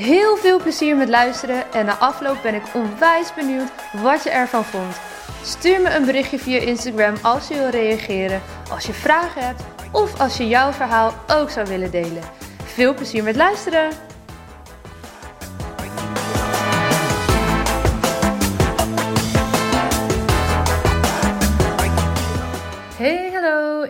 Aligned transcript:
Heel 0.00 0.36
veel 0.36 0.60
plezier 0.60 0.96
met 0.96 1.08
luisteren 1.08 1.72
en 1.72 1.86
na 1.86 1.96
afloop 1.98 2.42
ben 2.42 2.54
ik 2.54 2.62
onwijs 2.74 3.34
benieuwd 3.34 3.68
wat 4.02 4.22
je 4.22 4.30
ervan 4.30 4.64
vond. 4.64 5.00
Stuur 5.42 5.80
me 5.80 5.94
een 5.94 6.04
berichtje 6.04 6.38
via 6.38 6.58
Instagram 6.60 7.14
als 7.22 7.48
je 7.48 7.54
wil 7.54 7.68
reageren, 7.68 8.42
als 8.70 8.86
je 8.86 8.92
vragen 8.92 9.46
hebt 9.46 9.62
of 9.92 10.20
als 10.20 10.36
je 10.36 10.48
jouw 10.48 10.72
verhaal 10.72 11.14
ook 11.26 11.50
zou 11.50 11.66
willen 11.66 11.90
delen. 11.90 12.22
Veel 12.64 12.94
plezier 12.94 13.22
met 13.22 13.36
luisteren! 13.36 14.09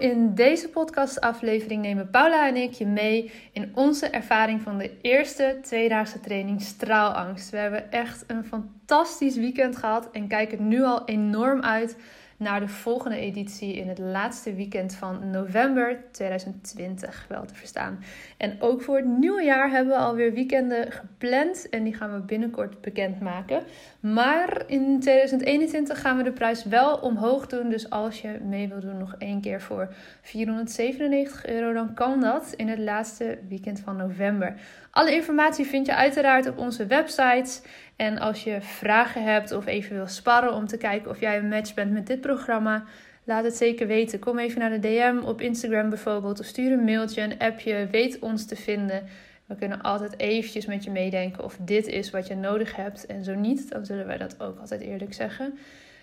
In 0.01 0.35
deze 0.35 0.69
podcastaflevering 0.69 1.83
nemen 1.83 2.11
Paula 2.11 2.49
en 2.49 2.57
ik 2.57 2.73
je 2.73 2.87
mee 2.87 3.31
in 3.53 3.73
onze 3.75 4.07
ervaring 4.07 4.63
van 4.63 4.79
de 4.79 4.91
eerste 5.03 5.59
tweedaagse 5.63 6.21
training 6.21 6.63
Straalangst. 6.63 7.51
We 7.51 7.57
hebben 7.57 7.93
echt 7.93 8.25
een 8.27 8.45
fantastisch 8.45 9.37
weekend 9.37 9.77
gehad 9.77 10.09
en 10.13 10.29
kijken 10.29 10.69
nu 10.69 10.83
al 10.83 11.05
enorm 11.05 11.63
uit 11.63 11.97
naar 12.41 12.61
de 12.61 12.69
volgende 12.69 13.17
editie 13.17 13.75
in 13.75 13.89
het 13.89 13.99
laatste 13.99 14.55
weekend 14.55 14.95
van 14.95 15.31
november 15.31 16.05
2020 16.11 17.27
wel 17.29 17.45
te 17.45 17.55
verstaan. 17.55 17.99
En 18.37 18.57
ook 18.61 18.83
voor 18.83 18.97
het 18.97 19.07
nieuwe 19.07 19.43
jaar 19.43 19.71
hebben 19.71 19.95
we 19.95 20.01
alweer 20.01 20.33
weekenden 20.33 20.93
gepland 20.93 21.69
en 21.69 21.85
die 21.85 21.95
gaan 21.95 22.13
we 22.13 22.21
binnenkort 22.21 22.81
bekendmaken. 22.81 23.63
Maar 24.01 24.63
in 24.67 25.01
2021 25.01 26.01
gaan 26.01 26.17
we 26.17 26.23
de 26.23 26.33
prijs 26.33 26.65
wel 26.65 26.97
omhoog 26.97 27.47
doen. 27.47 27.69
Dus 27.69 27.91
als 27.91 28.21
je 28.21 28.39
mee 28.43 28.69
wil 28.69 28.81
doen 28.81 28.99
nog 28.99 29.15
één 29.19 29.41
keer 29.41 29.61
voor 29.61 29.95
497 30.23 31.47
euro, 31.47 31.73
dan 31.73 31.95
kan 31.95 32.21
dat 32.21 32.53
in 32.57 32.69
het 32.69 32.79
laatste 32.79 33.39
weekend 33.49 33.81
van 33.81 33.97
november. 33.97 34.55
Alle 34.91 35.15
informatie 35.15 35.67
vind 35.67 35.87
je 35.87 35.95
uiteraard 35.95 36.49
op 36.49 36.59
onze 36.59 36.87
websites. 36.87 37.63
En 37.97 38.19
als 38.19 38.45
je 38.45 38.61
vragen 38.61 39.25
hebt 39.25 39.53
of 39.53 39.67
even 39.67 39.97
wil 39.97 40.07
sparren 40.07 40.55
om 40.55 40.67
te 40.67 40.77
kijken 40.77 41.11
of 41.11 41.21
jij 41.21 41.39
een 41.39 41.49
match 41.49 41.75
bent 41.75 41.93
met 41.93 42.07
dit 42.07 42.21
programma, 42.21 42.85
laat 43.25 43.45
het 43.45 43.57
zeker 43.57 43.87
weten. 43.87 44.19
Kom 44.19 44.39
even 44.39 44.61
naar 44.61 44.71
de 44.71 44.79
DM 44.79 45.19
op 45.25 45.41
Instagram 45.41 45.89
bijvoorbeeld 45.89 46.41
of 46.41 46.47
stuur 46.47 46.73
een 46.73 46.85
mailtje, 46.85 47.23
een 47.23 47.39
appje. 47.39 47.89
Weet 47.91 48.19
ons 48.19 48.47
te 48.47 48.57
vinden. 48.57 49.09
We 49.47 49.55
kunnen 49.55 49.83
altijd 49.83 50.19
eventjes 50.19 50.67
met 50.67 50.85
je 50.85 50.91
meedenken 50.91 51.45
of 51.45 51.57
dit 51.61 51.87
is 51.87 52.11
wat 52.11 52.27
je 52.27 52.35
nodig 52.35 52.77
hebt. 52.77 53.07
En 53.07 53.25
zo 53.25 53.35
niet, 53.35 53.71
dan 53.71 53.85
zullen 53.85 54.07
wij 54.07 54.19
dat 54.19 54.41
ook 54.41 54.59
altijd 54.59 54.81
eerlijk 54.81 55.15
zeggen. 55.15 55.59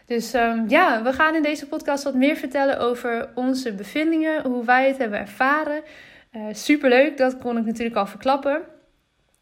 Dus 0.05 0.33
um, 0.33 0.65
ja, 0.67 1.03
we 1.03 1.13
gaan 1.13 1.35
in 1.35 1.41
deze 1.41 1.67
podcast 1.67 2.03
wat 2.03 2.13
meer 2.13 2.35
vertellen 2.35 2.79
over 2.79 3.29
onze 3.35 3.73
bevindingen, 3.73 4.43
hoe 4.43 4.65
wij 4.65 4.87
het 4.87 4.97
hebben 4.97 5.19
ervaren. 5.19 5.81
Uh, 6.31 6.41
superleuk, 6.51 7.17
dat 7.17 7.37
kon 7.37 7.57
ik 7.57 7.65
natuurlijk 7.65 7.95
al 7.95 8.07
verklappen. 8.07 8.61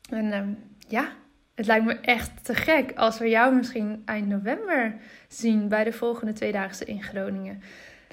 En 0.09 0.33
um, 0.33 0.57
ja, 0.87 1.11
het 1.55 1.65
lijkt 1.65 1.85
me 1.85 1.93
echt 1.93 2.45
te 2.45 2.53
gek 2.53 2.91
als 2.95 3.19
we 3.19 3.29
jou 3.29 3.55
misschien 3.55 4.01
eind 4.05 4.27
november 4.27 4.95
zien 5.27 5.69
bij 5.69 5.83
de 5.83 5.93
volgende 5.93 6.33
tweedaagse 6.33 6.85
in 6.85 7.03
Groningen. 7.03 7.61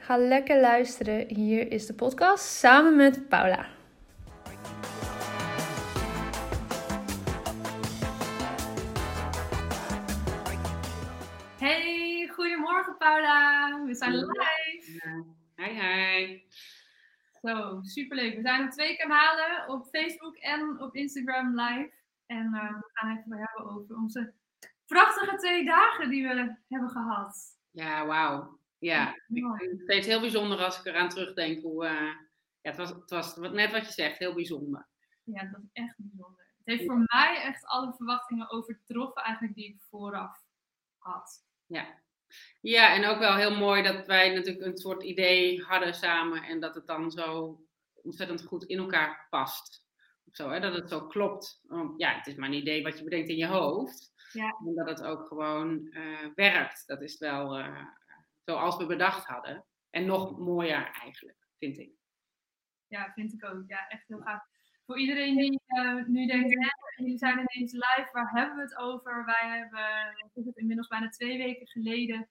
Ga 0.00 0.16
lekker 0.16 0.60
luisteren. 0.60 1.26
Hier 1.28 1.72
is 1.72 1.86
de 1.86 1.94
podcast 1.94 2.44
samen 2.44 2.96
met 2.96 3.28
Paula. 3.28 3.66
Hey, 11.58 12.30
goedemorgen 12.34 12.96
Paula. 12.98 13.82
We 13.86 13.94
zijn 13.94 14.14
live. 14.14 15.24
Hi, 15.56 15.80
hi. 15.80 16.40
Zo, 17.42 17.80
superleuk. 17.82 18.34
We 18.34 18.40
zijn 18.40 18.64
op 18.64 18.70
twee 18.70 18.96
kanalen, 18.96 19.68
op 19.68 19.86
Facebook 19.86 20.36
en 20.36 20.80
op 20.80 20.94
Instagram 20.94 21.60
live. 21.60 21.92
En 22.26 22.46
uh, 22.54 22.78
we 22.78 22.90
gaan 22.92 23.18
even 23.18 23.36
hebben 23.36 23.72
over 23.72 23.96
onze 23.96 24.32
prachtige 24.86 25.36
twee 25.36 25.64
dagen 25.64 26.10
die 26.10 26.28
we 26.28 26.56
hebben 26.68 26.90
gehad. 26.90 27.58
Ja, 27.70 28.06
wauw. 28.06 28.60
Ja, 28.78 29.14
ik 29.14 29.20
vind 29.26 29.70
het 29.70 29.80
steeds 29.80 30.06
heel 30.06 30.20
bijzonder 30.20 30.58
als 30.58 30.78
ik 30.78 30.86
eraan 30.86 31.08
terugdenk. 31.08 31.62
Hoe, 31.62 31.84
uh, 31.84 31.90
ja, 32.60 32.70
het, 32.70 32.76
was, 32.76 32.88
het 32.90 33.10
was 33.10 33.36
net 33.36 33.72
wat 33.72 33.86
je 33.86 33.92
zegt, 33.92 34.18
heel 34.18 34.34
bijzonder. 34.34 34.86
Ja, 35.24 35.44
dat 35.44 35.60
is 35.62 35.70
echt 35.72 35.94
bijzonder. 35.96 36.46
Het 36.56 36.66
heeft 36.66 36.84
voor 36.84 37.04
mij 37.06 37.42
echt 37.42 37.64
alle 37.64 37.92
verwachtingen 37.92 38.50
overtroffen 38.50 39.22
eigenlijk 39.22 39.54
die 39.54 39.68
ik 39.68 39.80
vooraf 39.90 40.44
had. 40.98 41.44
Ja. 41.66 41.86
Ja, 42.60 42.94
en 42.94 43.04
ook 43.04 43.18
wel 43.18 43.36
heel 43.36 43.56
mooi 43.56 43.82
dat 43.82 44.06
wij 44.06 44.34
natuurlijk 44.34 44.66
een 44.66 44.78
soort 44.78 45.02
idee 45.02 45.62
hadden 45.62 45.94
samen 45.94 46.42
en 46.42 46.60
dat 46.60 46.74
het 46.74 46.86
dan 46.86 47.10
zo 47.10 47.60
ontzettend 48.02 48.42
goed 48.42 48.64
in 48.64 48.78
elkaar 48.78 49.26
past. 49.30 49.86
Zo, 50.32 50.50
hè, 50.50 50.60
dat 50.60 50.74
het 50.74 50.88
zo 50.88 51.06
klopt. 51.06 51.60
ja, 51.96 52.14
het 52.14 52.26
is 52.26 52.34
maar 52.34 52.48
een 52.48 52.54
idee 52.54 52.82
wat 52.82 52.98
je 52.98 53.04
bedenkt 53.04 53.28
in 53.28 53.36
je 53.36 53.46
hoofd. 53.46 54.12
Ja. 54.32 54.56
En 54.66 54.74
dat 54.74 54.88
het 54.88 55.02
ook 55.02 55.26
gewoon 55.26 55.88
uh, 55.90 56.26
werkt. 56.34 56.86
Dat 56.86 57.02
is 57.02 57.18
wel 57.18 57.58
uh, 57.58 57.86
zoals 58.44 58.76
we 58.76 58.86
bedacht 58.86 59.26
hadden. 59.26 59.64
En 59.90 60.06
nog 60.06 60.38
mooier 60.38 60.90
eigenlijk, 61.02 61.38
vind 61.58 61.78
ik. 61.78 61.90
Ja, 62.86 63.12
vind 63.14 63.32
ik 63.32 63.44
ook. 63.44 63.62
Ja, 63.66 63.88
echt 63.88 64.08
heel 64.08 64.20
gaaf. 64.20 64.42
Voor 64.86 64.98
iedereen 64.98 65.36
die 65.36 65.60
uh, 65.66 66.04
nu 66.06 66.26
denkt, 66.26 66.54
jullie 66.96 67.18
zijn 67.18 67.38
ineens 67.38 67.72
live, 67.72 68.08
waar 68.12 68.30
hebben 68.30 68.56
we 68.56 68.62
het 68.62 68.76
over? 68.76 69.24
Wij 69.24 69.58
hebben, 69.58 70.30
is 70.32 70.46
het 70.46 70.56
inmiddels 70.56 70.88
bijna 70.88 71.08
twee 71.08 71.38
weken 71.38 71.66
geleden, 71.66 72.28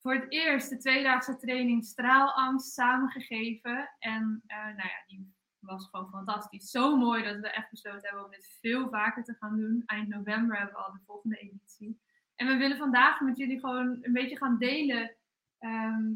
voor 0.00 0.14
het 0.14 0.32
eerst 0.32 0.70
de 0.70 0.76
tweedaagse 0.76 1.36
training 1.36 1.84
Straalangst 1.84 2.72
samengegeven. 2.72 3.90
En 3.98 4.42
nou 4.46 4.76
ja, 4.76 5.04
die 5.06 5.34
was 5.58 5.88
gewoon 5.90 6.10
fantastisch. 6.10 6.70
Zo 6.70 6.96
mooi 6.96 7.22
dat 7.22 7.40
we 7.40 7.50
echt 7.50 7.70
besloten 7.70 8.08
hebben 8.08 8.24
om 8.24 8.30
dit 8.30 8.58
veel 8.60 8.88
vaker 8.88 9.24
te 9.24 9.34
gaan 9.34 9.56
doen. 9.56 9.82
Eind 9.86 10.08
november 10.08 10.56
hebben 10.56 10.74
we 10.74 10.82
al 10.82 10.92
de 10.92 11.02
volgende 11.06 11.36
editie. 11.36 12.00
En 12.34 12.46
we 12.46 12.56
willen 12.56 12.76
vandaag 12.76 13.20
met 13.20 13.36
jullie 13.36 13.60
gewoon 13.60 13.98
een 14.00 14.12
beetje 14.12 14.36
gaan 14.36 14.58
delen 14.58 15.16
ehm, 15.58 16.12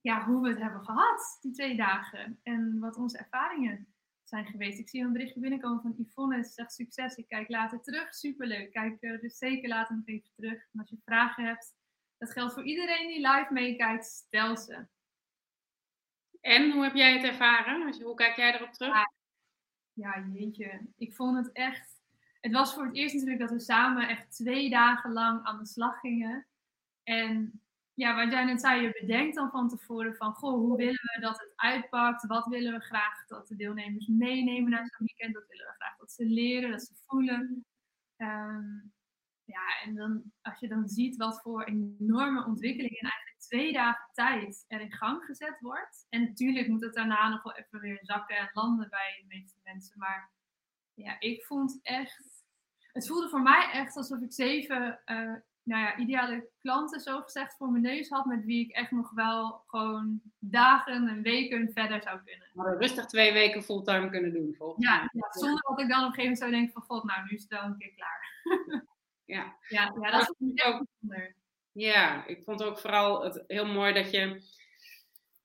ja, 0.00 0.24
hoe 0.24 0.42
we 0.42 0.48
het 0.48 0.60
hebben 0.60 0.84
gehad, 0.84 1.38
die 1.40 1.52
twee 1.52 1.76
dagen. 1.76 2.40
En 2.42 2.78
wat 2.78 2.96
onze 2.96 3.18
ervaringen 3.18 3.95
zijn 4.28 4.46
geweest. 4.46 4.78
Ik 4.78 4.88
zie 4.88 5.02
een 5.02 5.12
berichtje 5.12 5.40
binnenkomen 5.40 5.82
van 5.82 5.94
Yvonne. 5.98 6.44
Ze 6.44 6.50
zegt 6.50 6.72
succes, 6.72 7.14
ik 7.14 7.28
kijk 7.28 7.48
later 7.48 7.80
terug. 7.80 8.14
Superleuk. 8.14 8.72
Kijk 8.72 8.96
uh, 9.02 9.20
dus 9.20 9.38
zeker 9.38 9.68
later 9.68 9.96
nog 9.96 10.06
even 10.06 10.30
terug. 10.34 10.68
En 10.72 10.80
als 10.80 10.90
je 10.90 10.98
vragen 11.04 11.44
hebt, 11.44 11.74
dat 12.18 12.32
geldt 12.32 12.54
voor 12.54 12.64
iedereen 12.64 13.08
die 13.08 13.28
live 13.28 13.52
meekijkt, 13.52 14.04
stel 14.04 14.56
ze. 14.56 14.86
En 16.40 16.70
hoe 16.70 16.82
heb 16.82 16.94
jij 16.94 17.12
het 17.12 17.24
ervaren? 17.24 18.02
Hoe 18.02 18.14
kijk 18.14 18.36
jij 18.36 18.54
erop 18.54 18.72
terug? 18.72 18.94
Ja, 19.92 20.26
jeetje. 20.32 20.80
Ik 20.96 21.14
vond 21.14 21.36
het 21.36 21.52
echt. 21.52 22.00
Het 22.40 22.52
was 22.52 22.74
voor 22.74 22.84
het 22.84 22.94
eerst 22.94 23.14
natuurlijk 23.14 23.40
dat 23.40 23.50
we 23.50 23.60
samen 23.60 24.08
echt 24.08 24.30
twee 24.30 24.70
dagen 24.70 25.12
lang 25.12 25.44
aan 25.44 25.58
de 25.58 25.66
slag 25.66 26.00
gingen. 26.00 26.46
En 27.02 27.60
ja, 27.96 28.14
wat 28.14 28.32
jij 28.32 28.44
net 28.44 28.60
zei, 28.60 28.82
je 28.82 28.98
bedenkt 29.00 29.34
dan 29.34 29.50
van 29.50 29.68
tevoren 29.68 30.16
van, 30.16 30.34
goh, 30.34 30.54
hoe 30.54 30.76
willen 30.76 31.10
we 31.14 31.20
dat 31.20 31.38
het 31.38 31.52
uitpakt? 31.56 32.26
Wat 32.26 32.46
willen 32.46 32.72
we 32.72 32.80
graag 32.80 33.26
dat 33.26 33.48
de 33.48 33.56
deelnemers 33.56 34.06
meenemen 34.06 34.70
naar 34.70 34.86
zo'n 34.86 35.06
weekend? 35.06 35.34
Wat 35.34 35.48
willen 35.48 35.66
we 35.66 35.72
graag 35.72 35.96
dat 35.96 36.12
ze 36.12 36.24
leren, 36.24 36.70
dat 36.70 36.82
ze 36.82 36.94
voelen? 37.06 37.64
Um, 38.16 38.92
ja, 39.44 39.80
en 39.84 39.94
dan, 39.94 40.32
als 40.42 40.60
je 40.60 40.68
dan 40.68 40.88
ziet 40.88 41.16
wat 41.16 41.40
voor 41.40 41.64
enorme 41.64 42.44
ontwikkeling 42.44 42.92
in 42.92 43.08
eigenlijk 43.08 43.38
twee 43.38 43.72
dagen 43.72 44.10
tijd 44.12 44.64
er 44.68 44.80
in 44.80 44.92
gang 44.92 45.24
gezet 45.24 45.60
wordt. 45.60 46.06
En 46.08 46.22
natuurlijk 46.22 46.68
moet 46.68 46.82
het 46.82 46.94
daarna 46.94 47.28
nog 47.28 47.42
wel 47.42 47.54
even 47.54 47.80
weer 47.80 47.98
zakken 48.02 48.36
en 48.36 48.50
landen 48.52 48.88
bij 48.88 49.16
de 49.20 49.36
meeste 49.36 49.58
mensen. 49.62 49.98
Maar 49.98 50.30
ja, 50.94 51.20
ik 51.20 51.44
vond 51.44 51.80
echt. 51.82 52.44
Het 52.92 53.06
voelde 53.06 53.28
voor 53.28 53.42
mij 53.42 53.70
echt 53.72 53.96
alsof 53.96 54.20
ik 54.20 54.32
zeven 54.32 55.00
uh, 55.06 55.34
nou 55.66 55.82
ja, 55.82 55.96
ideale 55.96 56.48
klanten, 56.58 57.00
zo 57.00 57.20
gezegd, 57.20 57.56
voor 57.56 57.70
mijn 57.70 57.82
neus 57.82 58.08
had. 58.08 58.24
Met 58.24 58.44
wie 58.44 58.64
ik 58.64 58.70
echt 58.70 58.90
nog 58.90 59.10
wel 59.10 59.62
gewoon 59.66 60.20
dagen 60.38 61.08
en 61.08 61.22
weken 61.22 61.72
verder 61.72 62.02
zou 62.02 62.20
kunnen. 62.24 62.48
Maar 62.52 62.76
rustig 62.78 63.06
twee 63.06 63.32
weken 63.32 63.62
fulltime 63.62 64.10
kunnen 64.10 64.32
doen, 64.32 64.54
volgens 64.58 64.86
ja, 64.86 65.10
ja, 65.12 65.28
zonder 65.30 65.62
dat 65.62 65.80
ik 65.80 65.88
dan 65.88 66.04
op 66.04 66.08
een 66.08 66.14
gegeven 66.14 66.22
moment 66.22 66.38
zou 66.38 66.50
denken: 66.50 66.72
van 66.72 66.82
god, 66.82 67.04
nou 67.04 67.22
nu 67.22 67.30
is 67.30 67.42
het 67.42 67.50
wel 67.50 67.62
een 67.62 67.78
keer 67.78 67.92
klaar. 67.94 68.34
Ja, 69.26 69.56
ja, 69.68 69.92
ja 70.00 70.10
dat 70.10 70.34
vond 70.38 70.58
ik 70.60 70.66
ook 70.66 70.86
bijzonder. 71.00 71.34
Ja, 71.72 72.26
ik 72.26 72.44
vond 72.44 72.62
ook 72.62 72.78
vooral 72.78 73.24
het 73.24 73.44
heel 73.46 73.66
mooi 73.66 73.92
dat 73.92 74.10
je, 74.10 74.42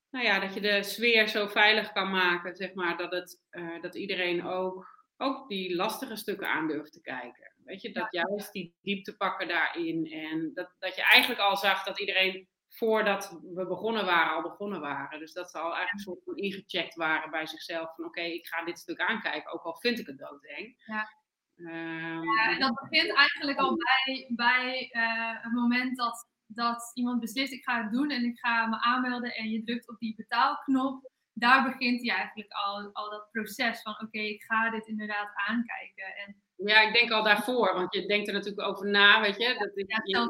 nou 0.10 0.26
ja, 0.26 0.40
dat 0.40 0.54
je 0.54 0.62
de 0.62 0.84
sfeer 0.84 1.28
zo 1.28 1.48
veilig 1.48 1.92
kan 1.92 2.10
maken, 2.10 2.56
zeg 2.56 2.74
maar, 2.74 2.98
dat, 2.98 3.12
het, 3.12 3.40
uh, 3.52 3.82
dat 3.82 3.96
iedereen 3.96 4.46
ook, 4.46 5.06
ook 5.18 5.50
die 5.50 5.76
lastige 5.76 6.16
stukken 6.16 6.48
aan 6.48 6.68
durft 6.68 6.94
te 6.94 7.02
kijken. 7.02 7.51
Weet 7.66 7.82
je, 7.82 7.92
dat 7.92 8.08
juist 8.12 8.52
die 8.52 8.76
diepte 8.82 9.18
pakken 9.18 9.48
daarin. 9.48 10.12
En 10.12 10.52
dat, 10.54 10.76
dat 10.80 10.96
je 10.96 11.04
eigenlijk 11.04 11.42
al 11.42 11.58
zag 11.58 11.84
dat 11.84 12.00
iedereen 12.00 12.48
voordat 12.70 13.40
we 13.54 13.68
begonnen 13.68 14.06
waren, 14.06 14.36
al 14.36 14.42
begonnen 14.42 14.80
waren. 14.80 15.20
Dus 15.20 15.34
dat 15.34 15.52
ze 15.52 15.58
al 15.58 15.76
eigenlijk 15.76 15.94
een 15.94 16.00
soort 16.00 16.24
van 16.24 16.36
ingecheckt 16.36 16.96
waren 16.96 17.32
bij 17.32 17.46
zichzelf. 17.46 17.96
Van 17.96 18.06
oké, 18.06 18.22
ik 18.22 18.48
ga 18.48 18.64
dit 18.64 18.80
stuk 18.80 19.00
aankijken, 19.00 19.52
ook 19.52 19.64
al 19.64 19.76
vind 19.76 20.00
ik 20.00 20.08
het 20.08 20.18
doodeng. 20.18 20.84
Ja. 20.86 21.20
Um, 21.56 22.24
ja, 22.24 22.52
en 22.52 22.60
dat 22.60 22.88
begint 22.90 23.14
eigenlijk 23.16 23.60
al 23.60 23.76
bij, 23.76 24.26
bij 24.36 24.90
uh, 24.92 25.44
het 25.44 25.52
moment 25.52 25.98
dat, 25.98 26.30
dat 26.46 26.92
iemand 26.94 27.20
beslist, 27.20 27.54
ik 27.54 27.64
ga 27.64 27.84
het 27.84 27.92
doen 27.92 28.10
en 28.12 28.24
ik 28.24 28.40
ga 28.40 28.68
me 28.68 28.82
aanmelden 28.82 29.36
en 29.36 29.50
je 29.50 29.64
drukt 29.64 29.90
op 29.90 30.00
die 30.00 30.16
betaalknop. 30.16 31.12
Daar 31.34 31.64
begint 31.64 32.02
hij 32.02 32.16
eigenlijk 32.16 32.52
al, 32.52 32.90
al 32.94 33.10
dat 33.10 33.32
proces 33.32 33.82
van 33.82 34.02
oké, 34.02 34.20
ik 34.20 34.44
ga 34.44 34.70
dit 34.70 34.88
inderdaad 34.88 35.32
aankijken. 35.34 36.16
En, 36.16 36.44
ja, 36.66 36.82
ik 36.82 36.94
denk 36.94 37.12
al 37.12 37.24
daarvoor, 37.24 37.74
want 37.74 37.94
je 37.94 38.06
denkt 38.06 38.28
er 38.28 38.34
natuurlijk 38.34 38.68
over 38.68 38.88
na, 38.88 39.22
weet 39.22 39.38
je. 39.38 39.44
Ja, 39.44 39.54
dat, 39.54 39.72
ja, 39.76 40.02
je, 40.04 40.30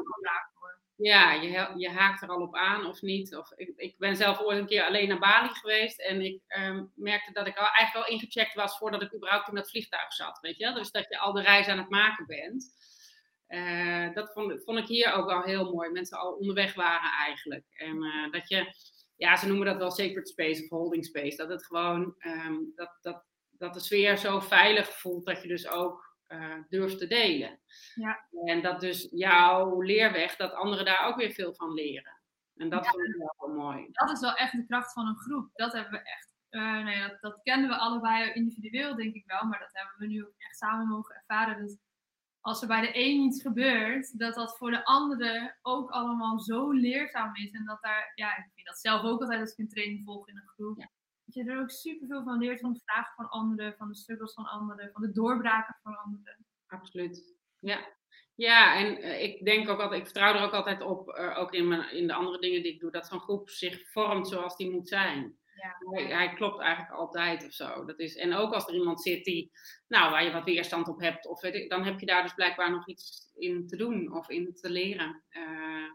ja, 1.02 1.32
je, 1.32 1.72
je 1.76 1.90
haakt 1.90 2.22
er 2.22 2.28
al 2.28 2.40
op 2.40 2.56
aan 2.56 2.86
of 2.86 3.02
niet. 3.02 3.36
Of, 3.36 3.52
ik, 3.56 3.72
ik 3.76 3.98
ben 3.98 4.16
zelf 4.16 4.40
ooit 4.40 4.58
een 4.58 4.66
keer 4.66 4.84
alleen 4.84 5.08
naar 5.08 5.18
Bali 5.18 5.48
geweest 5.48 6.00
en 6.00 6.20
ik 6.20 6.40
um, 6.58 6.92
merkte 6.94 7.32
dat 7.32 7.46
ik 7.46 7.56
al, 7.56 7.66
eigenlijk 7.66 8.06
al 8.06 8.12
ingecheckt 8.12 8.54
was 8.54 8.78
voordat 8.78 9.02
ik 9.02 9.14
überhaupt 9.14 9.48
in 9.48 9.54
dat 9.54 9.70
vliegtuig 9.70 10.12
zat. 10.12 10.38
Weet 10.40 10.56
je? 10.56 10.72
Dus 10.72 10.90
dat 10.90 11.06
je 11.08 11.18
al 11.18 11.32
de 11.32 11.42
reis 11.42 11.66
aan 11.66 11.78
het 11.78 11.88
maken 11.88 12.26
bent. 12.26 12.70
Uh, 13.48 14.14
dat 14.14 14.32
vond, 14.32 14.62
vond, 14.64 14.78
ik 14.78 14.86
hier 14.86 15.12
ook 15.12 15.26
wel 15.26 15.42
heel 15.42 15.72
mooi. 15.72 15.90
Mensen 15.90 16.18
al 16.18 16.32
onderweg 16.32 16.74
waren 16.74 17.10
eigenlijk. 17.10 17.64
En 17.72 18.04
uh, 18.04 18.32
dat 18.32 18.48
je, 18.48 18.74
ja, 19.16 19.36
ze 19.36 19.46
noemen 19.46 19.66
dat 19.66 19.76
wel 19.76 19.90
sacred 19.90 20.28
space 20.28 20.62
of 20.62 20.68
holding 20.68 21.04
space. 21.04 21.36
Dat 21.36 21.48
het 21.48 21.66
gewoon, 21.66 22.14
um, 22.18 22.72
dat, 22.74 22.98
dat, 23.00 23.24
dat 23.50 23.74
de 23.74 23.80
sfeer 23.80 24.16
zo 24.16 24.40
veilig 24.40 24.92
voelt 24.92 25.26
dat 25.26 25.42
je 25.42 25.48
dus 25.48 25.68
ook 25.68 26.11
uh, 26.32 26.54
durft 26.68 26.98
te 26.98 27.06
delen. 27.06 27.60
Ja. 27.94 28.28
En 28.44 28.62
dat 28.62 28.80
dus 28.80 29.08
jouw 29.10 29.80
leerweg, 29.80 30.36
dat 30.36 30.52
anderen 30.52 30.84
daar 30.84 31.06
ook 31.06 31.16
weer 31.16 31.32
veel 31.32 31.54
van 31.54 31.72
leren. 31.72 32.20
En 32.56 32.68
dat 32.68 32.84
ja, 32.84 32.90
vond 32.90 33.04
ik 33.04 33.32
wel 33.36 33.54
mooi. 33.54 33.88
Dat 33.90 34.10
is 34.10 34.20
wel 34.20 34.34
echt 34.34 34.52
de 34.52 34.66
kracht 34.66 34.92
van 34.92 35.06
een 35.06 35.16
groep. 35.16 35.50
Dat 35.54 35.72
hebben 35.72 35.92
we 35.92 35.98
echt. 35.98 36.30
Uh, 36.50 36.84
nee, 36.84 37.08
dat, 37.08 37.20
dat 37.20 37.40
kennen 37.42 37.68
we 37.68 37.76
allebei 37.76 38.32
individueel, 38.32 38.96
denk 38.96 39.14
ik 39.14 39.26
wel. 39.26 39.44
Maar 39.44 39.58
dat 39.58 39.72
hebben 39.72 39.94
we 39.98 40.06
nu 40.06 40.24
ook 40.24 40.34
echt 40.36 40.56
samen 40.56 40.88
mogen 40.88 41.14
ervaren. 41.14 41.66
Dat 41.66 41.78
als 42.40 42.62
er 42.62 42.68
bij 42.68 42.80
de 42.80 42.90
een 42.98 43.20
iets 43.20 43.42
gebeurt, 43.42 44.18
dat 44.18 44.34
dat 44.34 44.56
voor 44.56 44.70
de 44.70 44.84
andere 44.84 45.56
ook 45.62 45.90
allemaal 45.90 46.40
zo 46.40 46.70
leerzaam 46.70 47.36
is. 47.36 47.50
En 47.50 47.64
dat 47.64 47.82
daar, 47.82 48.12
ja, 48.14 48.36
ik 48.36 48.50
vind 48.54 48.66
dat 48.66 48.78
zelf 48.78 49.02
ook 49.02 49.20
altijd 49.20 49.40
als 49.40 49.52
ik 49.52 49.58
een 49.58 49.68
training 49.68 50.04
volg 50.04 50.28
in 50.28 50.36
een 50.36 50.48
groep. 50.48 50.78
Ja 50.78 50.90
dat 51.32 51.44
je 51.44 51.52
er 51.52 51.60
ook 51.60 51.70
superveel 51.70 52.22
van 52.22 52.38
leert 52.38 52.60
van 52.60 52.72
de 52.72 52.80
vragen 52.84 53.14
van 53.14 53.28
anderen, 53.28 53.74
van 53.76 53.88
de 53.88 53.94
struggles 53.94 54.32
van 54.32 54.44
anderen, 54.44 54.90
van 54.92 55.02
de 55.02 55.12
doorbraken 55.12 55.78
van 55.82 55.96
anderen. 55.96 56.46
Absoluut. 56.66 57.36
Ja. 57.58 58.00
Ja, 58.34 58.76
en 58.76 59.04
uh, 59.04 59.22
ik 59.22 59.44
denk 59.44 59.68
ook 59.68 59.80
altijd, 59.80 60.00
ik 60.00 60.06
vertrouw 60.06 60.34
er 60.34 60.42
ook 60.42 60.52
altijd 60.52 60.82
op, 60.82 61.08
uh, 61.08 61.38
ook 61.38 61.52
in, 61.52 61.68
mijn, 61.68 61.92
in 61.92 62.06
de 62.06 62.12
andere 62.12 62.38
dingen 62.38 62.62
die 62.62 62.72
ik 62.72 62.80
doe, 62.80 62.90
dat 62.90 63.06
zo'n 63.06 63.20
groep 63.20 63.50
zich 63.50 63.90
vormt 63.90 64.28
zoals 64.28 64.56
die 64.56 64.70
moet 64.70 64.88
zijn. 64.88 65.36
Ja. 65.54 65.76
Hij, 65.90 66.04
hij, 66.04 66.34
klopt 66.34 66.60
eigenlijk 66.60 66.94
altijd 66.94 67.46
of 67.46 67.52
zo. 67.52 67.84
Dat 67.84 67.98
is, 67.98 68.16
en 68.16 68.34
ook 68.34 68.52
als 68.52 68.66
er 68.66 68.74
iemand 68.74 69.02
zit 69.02 69.24
die, 69.24 69.50
nou, 69.88 70.10
waar 70.10 70.24
je 70.24 70.32
wat 70.32 70.44
weerstand 70.44 70.88
op 70.88 71.00
hebt, 71.00 71.26
of 71.26 71.40
weet 71.40 71.54
ik, 71.54 71.70
dan 71.70 71.84
heb 71.84 72.00
je 72.00 72.06
daar 72.06 72.22
dus 72.22 72.34
blijkbaar 72.34 72.70
nog 72.70 72.88
iets 72.88 73.30
in 73.34 73.66
te 73.66 73.76
doen 73.76 74.12
of 74.14 74.28
in 74.28 74.54
te 74.54 74.70
leren. 74.70 75.22
Uh, 75.30 75.90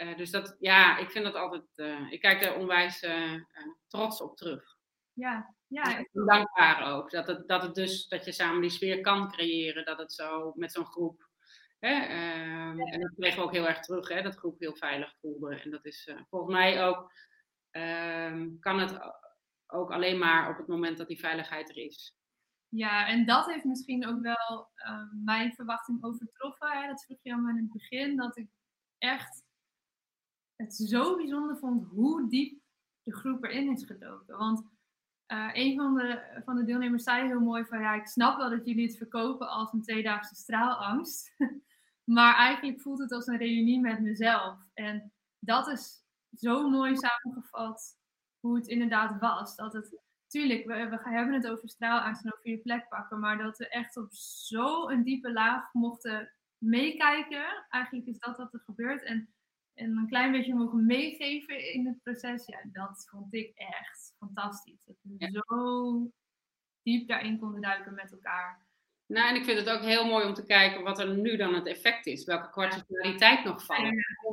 uh, 0.00 0.16
dus 0.16 0.30
dat, 0.30 0.56
ja, 0.58 0.98
ik 0.98 1.10
vind 1.10 1.24
dat 1.24 1.34
altijd, 1.34 1.64
uh, 1.76 2.12
ik 2.12 2.20
kijk 2.20 2.42
er 2.42 2.54
onwijs 2.54 3.02
uh, 3.02 3.42
trots 3.86 4.20
op 4.20 4.36
terug. 4.36 4.76
Ja, 5.12 5.54
ja. 5.66 5.98
En 5.98 6.08
dankbaar 6.12 6.92
ook. 6.92 7.10
Dat 7.10 7.26
het, 7.26 7.48
dat 7.48 7.62
het 7.62 7.74
dus, 7.74 8.08
dat 8.08 8.24
je 8.24 8.32
samen 8.32 8.60
die 8.60 8.70
sfeer 8.70 9.00
kan 9.00 9.30
creëren, 9.30 9.84
dat 9.84 9.98
het 9.98 10.12
zo 10.12 10.52
met 10.54 10.72
zo'n 10.72 10.86
groep. 10.86 11.28
Hè, 11.78 11.94
um, 11.94 12.80
En 12.80 13.00
dat 13.00 13.14
kregen 13.14 13.38
we 13.38 13.44
ook 13.44 13.52
heel 13.52 13.68
erg 13.68 13.80
terug, 13.80 14.08
hè, 14.08 14.22
dat 14.22 14.36
groep 14.36 14.60
heel 14.60 14.76
veilig 14.76 15.14
voelde. 15.20 15.56
En 15.56 15.70
dat 15.70 15.84
is 15.84 16.14
volgens 16.28 16.52
mij 16.52 16.84
ook, 16.84 17.12
um, 17.70 18.58
kan 18.60 18.78
het 18.78 18.98
ook 19.66 19.90
alleen 19.90 20.18
maar 20.18 20.50
op 20.50 20.56
het 20.56 20.66
moment 20.66 20.98
dat 20.98 21.08
die 21.08 21.18
veiligheid 21.18 21.68
er 21.68 21.76
is. 21.76 22.14
Ja, 22.68 23.06
en 23.06 23.26
dat 23.26 23.46
heeft 23.46 23.64
misschien 23.64 24.06
ook 24.06 24.20
wel 24.20 24.70
mijn 25.24 25.52
verwachting 25.54 26.04
overtroffen. 26.04 26.70
Hè? 26.70 26.86
Dat 26.86 27.04
vroeg 27.04 27.18
je 27.22 27.32
allemaal 27.32 27.56
in 27.56 27.62
het 27.62 27.72
begin, 27.72 28.16
dat 28.16 28.36
ik 28.36 28.48
echt 28.98 29.42
het 30.60 30.74
zo 30.74 31.16
bijzonder 31.16 31.56
vond 31.56 31.84
hoe 31.84 32.28
diep 32.28 32.60
de 33.02 33.14
groep 33.14 33.44
erin 33.44 33.70
is 33.70 33.84
gedoken. 33.84 34.36
Want 34.36 34.62
uh, 35.32 35.50
een 35.52 35.76
van 35.76 35.94
de, 35.94 36.40
van 36.44 36.56
de 36.56 36.64
deelnemers 36.64 37.02
zei 37.02 37.26
heel 37.26 37.40
mooi 37.40 37.64
van 37.64 37.80
ja, 37.80 37.94
ik 37.94 38.06
snap 38.06 38.36
wel 38.36 38.50
dat 38.50 38.66
jullie 38.66 38.86
het 38.86 38.96
verkopen 38.96 39.48
als 39.48 39.72
een 39.72 39.82
tweedaagse 39.82 40.34
straalangst. 40.34 41.34
maar 42.16 42.34
eigenlijk 42.34 42.80
voelt 42.80 42.98
het 42.98 43.12
als 43.12 43.26
een 43.26 43.36
reunie 43.36 43.80
met 43.80 44.00
mezelf. 44.00 44.58
En 44.74 45.12
dat 45.38 45.68
is 45.68 46.04
zo 46.32 46.68
mooi 46.68 46.96
samengevat 46.96 47.98
hoe 48.40 48.56
het 48.56 48.66
inderdaad 48.66 49.20
was. 49.20 49.56
Dat 49.56 49.72
het, 49.72 50.00
tuurlijk, 50.26 50.66
we, 50.66 50.98
hebben 51.02 51.34
het 51.34 51.48
over 51.48 51.68
straalangst 51.68 52.24
en 52.24 52.32
over 52.32 52.50
je 52.50 52.58
plek 52.58 52.88
pakken, 52.88 53.20
maar 53.20 53.38
dat 53.38 53.58
we 53.58 53.68
echt 53.68 53.96
op 53.96 54.08
zo'n 54.12 55.02
diepe 55.02 55.32
laag 55.32 55.72
mochten 55.72 56.32
meekijken. 56.58 57.66
Eigenlijk 57.68 58.06
is 58.06 58.18
dat 58.18 58.36
wat 58.36 58.52
er 58.54 58.60
gebeurt. 58.60 59.02
En 59.02 59.34
en 59.80 59.96
een 59.96 60.08
klein 60.08 60.32
beetje 60.32 60.54
mogen 60.54 60.86
meegeven 60.86 61.72
in 61.72 61.86
het 61.86 62.02
proces, 62.02 62.46
ja, 62.46 62.58
dat 62.72 63.06
vond 63.10 63.34
ik 63.34 63.52
echt 63.54 64.14
fantastisch. 64.18 64.84
Dat 64.84 64.96
we 65.02 65.42
zo 65.46 66.10
diep 66.82 67.08
daarin 67.08 67.38
konden 67.38 67.60
duiken 67.60 67.94
met 67.94 68.12
elkaar. 68.12 68.66
Nou, 69.06 69.28
en 69.28 69.34
ik 69.34 69.44
vind 69.44 69.58
het 69.58 69.70
ook 69.70 69.82
heel 69.82 70.06
mooi 70.06 70.26
om 70.26 70.34
te 70.34 70.46
kijken 70.46 70.82
wat 70.82 70.98
er 70.98 71.16
nu 71.16 71.36
dan 71.36 71.54
het 71.54 71.66
effect 71.66 72.06
is. 72.06 72.24
Welke 72.24 72.50
kwartaliteit 72.50 73.44
nog 73.44 73.64
valt. 73.64 73.80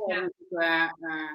Ja. 0.06 0.30
Ja. 0.48 0.94
Uh, 1.00 1.10
uh, 1.10 1.30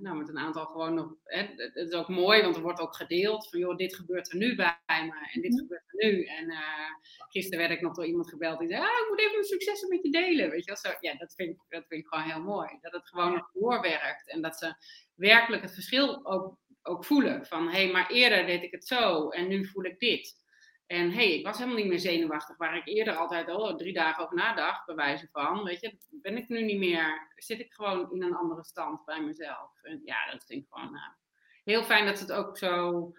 nou, 0.00 0.16
met 0.16 0.28
een 0.28 0.38
aantal 0.38 0.66
gewoon 0.66 0.94
nog. 0.94 1.14
Hè, 1.24 1.46
het 1.56 1.76
is 1.76 1.92
ook 1.92 2.08
mooi, 2.08 2.42
want 2.42 2.56
er 2.56 2.62
wordt 2.62 2.80
ook 2.80 2.96
gedeeld 2.96 3.48
van 3.48 3.58
joh, 3.58 3.76
dit 3.76 3.94
gebeurt 3.94 4.32
er 4.32 4.36
nu 4.36 4.56
bij 4.56 4.76
me 4.88 5.28
en 5.32 5.40
dit 5.40 5.50
mhm. 5.50 5.60
gebeurt 5.60 5.82
er 5.86 6.08
nu. 6.08 6.24
En 6.24 6.50
uh, 6.50 6.58
gisteren 7.28 7.58
werd 7.58 7.70
ik 7.70 7.80
nog 7.80 7.94
door 7.94 8.06
iemand 8.06 8.28
gebeld 8.28 8.58
die 8.58 8.68
zei: 8.68 8.80
ah, 8.80 8.86
ik 8.86 9.06
moet 9.08 9.20
even 9.20 9.32
mijn 9.32 9.44
successen 9.44 9.88
met 9.88 10.02
je 10.02 10.10
delen. 10.10 10.50
Weet 10.50 10.64
je 10.64 10.76
wel? 10.82 10.92
Zo, 10.92 10.98
ja, 11.00 11.14
dat 11.14 11.34
vind, 11.34 11.50
ik, 11.50 11.56
dat 11.68 11.84
vind 11.88 12.00
ik 12.00 12.08
gewoon 12.08 12.24
heel 12.24 12.42
mooi. 12.42 12.78
Dat 12.80 12.92
het 12.92 13.08
gewoon 13.08 13.32
nog 13.32 13.50
doorwerkt 13.52 14.30
en 14.30 14.42
dat 14.42 14.56
ze 14.56 14.74
werkelijk 15.14 15.62
het 15.62 15.74
verschil 15.74 16.26
ook, 16.26 16.58
ook 16.82 17.04
voelen. 17.04 17.46
Van 17.46 17.68
hé, 17.68 17.82
hey, 17.82 17.92
maar 17.92 18.10
eerder 18.10 18.46
deed 18.46 18.62
ik 18.62 18.70
het 18.70 18.86
zo 18.86 19.28
en 19.28 19.48
nu 19.48 19.66
voel 19.66 19.84
ik 19.84 19.98
dit. 19.98 20.44
En 20.86 21.10
hey, 21.10 21.38
ik 21.38 21.46
was 21.46 21.58
helemaal 21.58 21.78
niet 21.78 21.88
meer 21.88 21.98
zenuwachtig, 21.98 22.56
waar 22.56 22.76
ik 22.76 22.86
eerder 22.86 23.16
altijd 23.16 23.48
al 23.48 23.76
drie 23.76 23.92
dagen 23.92 24.24
over 24.24 24.36
nadacht, 24.36 24.86
bij 24.86 24.94
wijze 24.94 25.28
van. 25.32 25.64
Weet 25.64 25.80
je, 25.80 25.98
ben 26.10 26.36
ik 26.36 26.48
nu 26.48 26.62
niet 26.62 26.78
meer, 26.78 27.32
zit 27.36 27.60
ik 27.60 27.72
gewoon 27.72 28.12
in 28.12 28.22
een 28.22 28.34
andere 28.34 28.64
stand 28.64 29.04
bij 29.04 29.22
mezelf. 29.22 29.82
En 29.82 30.00
ja, 30.04 30.30
dat 30.30 30.44
vind 30.44 30.62
ik 30.62 30.68
gewoon 30.70 30.94
uh, 30.94 31.00
heel 31.64 31.82
fijn 31.82 32.06
dat 32.06 32.20
het 32.20 32.32
ook 32.32 32.58
zo 32.58 33.12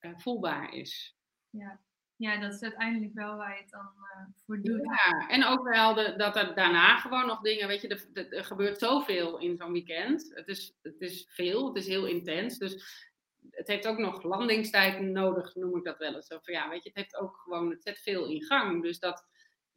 uh, 0.00 0.12
voelbaar 0.16 0.72
is. 0.72 1.16
Ja. 1.50 1.80
ja, 2.16 2.40
dat 2.40 2.54
is 2.54 2.62
uiteindelijk 2.62 3.14
wel 3.14 3.36
waar 3.36 3.54
je 3.54 3.60
het 3.60 3.70
dan 3.70 3.92
uh, 3.96 4.26
voor 4.46 4.62
doet. 4.62 4.84
Ja, 4.84 5.28
en 5.28 5.44
ook 5.44 5.68
wel 5.68 5.94
de, 5.94 6.14
dat 6.16 6.36
er 6.36 6.54
daarna 6.54 6.96
gewoon 6.96 7.26
nog 7.26 7.40
dingen, 7.40 7.68
weet 7.68 7.80
je, 7.80 7.88
er, 8.12 8.32
er 8.32 8.44
gebeurt 8.44 8.78
zoveel 8.78 9.38
in 9.38 9.56
zo'n 9.56 9.72
weekend. 9.72 10.30
Het 10.34 10.48
is, 10.48 10.76
het 10.82 11.00
is 11.00 11.26
veel, 11.28 11.66
het 11.66 11.76
is 11.76 11.86
heel 11.86 12.06
intens. 12.06 12.58
Dus 12.58 13.04
het 13.56 13.66
heeft 13.66 13.86
ook 13.86 13.98
nog 13.98 14.22
landingstijd 14.22 15.00
nodig, 15.00 15.54
noem 15.54 15.76
ik 15.76 15.84
dat 15.84 15.98
wel 15.98 16.14
eens. 16.14 16.28
Of 16.28 16.46
ja, 16.46 16.68
weet 16.68 16.82
je, 16.82 16.88
het 16.88 16.98
heeft 16.98 17.16
ook 17.16 17.36
gewoon, 17.36 17.70
het 17.70 17.82
zet 17.82 17.98
veel 17.98 18.26
in 18.26 18.42
gang. 18.42 18.82
Dus 18.82 18.98
dat, 18.98 19.24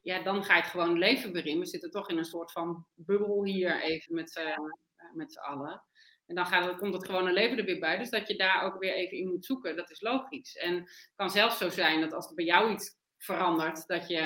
ja, 0.01 0.23
dan 0.23 0.43
ga 0.43 0.55
je 0.55 0.61
het 0.61 0.71
gewoon 0.71 0.97
leven 0.97 1.31
weer 1.31 1.45
in. 1.45 1.59
We 1.59 1.65
zitten 1.65 1.91
toch 1.91 2.09
in 2.09 2.17
een 2.17 2.25
soort 2.25 2.51
van 2.51 2.85
bubbel 2.95 3.45
hier 3.45 3.81
even 3.81 4.15
met, 4.15 4.35
uh, 4.35 4.57
met 5.13 5.33
z'n 5.33 5.39
allen. 5.39 5.83
En 6.25 6.35
dan 6.35 6.45
gaat, 6.45 6.77
komt 6.77 6.93
het 6.93 7.05
gewone 7.05 7.31
leven 7.31 7.57
er 7.57 7.65
weer 7.65 7.79
bij. 7.79 7.97
Dus 7.97 8.09
dat 8.09 8.27
je 8.27 8.37
daar 8.37 8.63
ook 8.63 8.79
weer 8.79 8.93
even 8.93 9.17
in 9.17 9.27
moet 9.27 9.45
zoeken, 9.45 9.75
dat 9.75 9.89
is 9.89 10.01
logisch. 10.01 10.55
En 10.55 10.75
het 10.75 11.11
kan 11.15 11.29
zelfs 11.29 11.57
zo 11.57 11.69
zijn 11.69 12.01
dat 12.01 12.13
als 12.13 12.29
er 12.29 12.35
bij 12.35 12.45
jou 12.45 12.71
iets 12.71 12.97
verandert, 13.17 13.87
dat 13.87 14.07
je, 14.07 14.21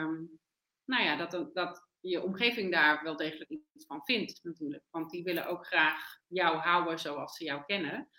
um, 0.00 0.40
nou 0.84 1.04
ja, 1.04 1.26
dat, 1.26 1.54
dat 1.54 1.88
je 2.00 2.22
omgeving 2.22 2.72
daar 2.72 3.02
wel 3.02 3.16
degelijk 3.16 3.50
iets 3.50 3.86
van 3.86 4.04
vindt 4.04 4.40
natuurlijk. 4.42 4.84
Want 4.90 5.10
die 5.10 5.22
willen 5.22 5.46
ook 5.46 5.66
graag 5.66 6.16
jou 6.26 6.56
houden 6.56 6.98
zoals 6.98 7.36
ze 7.36 7.44
jou 7.44 7.62
kennen. 7.64 8.10